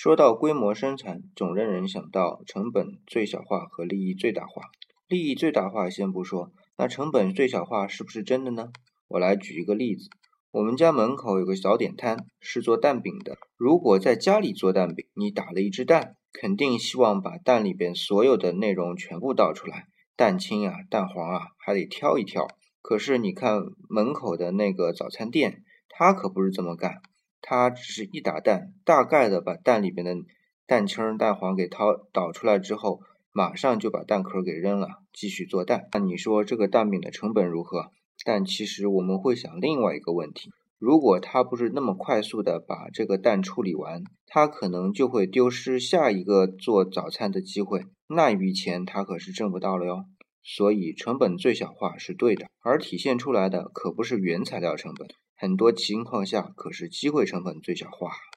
[0.00, 4.62] 说到规模生产，总让人想到成本最小化和利益最大化。
[5.08, 8.68] 利益最大化先不说，那成本最小化是不是真的呢？
[9.08, 10.08] 我来举一个例子，
[10.52, 13.38] 我们家门口有个小点摊，是做蛋饼的。
[13.56, 22.46] 如果在家里做蛋饼，你打了一只蛋，肯定希望把蛋里边所有的内容全部倒出来，蛋清啊、蛋黄啊，还得挑一挑。
[22.80, 27.02] 可是你看门口的那个早餐店，他可不是这么干。
[27.40, 30.14] 他只是一打蛋，大概的把蛋里边的
[30.66, 33.00] 蛋清、蛋黄给掏倒出来之后，
[33.32, 35.88] 马上就把蛋壳给扔了，继续做蛋。
[35.92, 37.90] 那你说这个蛋饼的成本如何？
[38.24, 50.04] 但其实我们会想另外一个问题：如果他不是那么快速的把这个蛋处理完，他可能就会丢失下一个做早餐的机会，那一笔钱他可是挣不到了哟。
[50.42, 55.06] 所以成本最小化是对的，而体现出来的可不是原材料成本。
[55.40, 58.28] 很多情况下，可是机会成本最小化。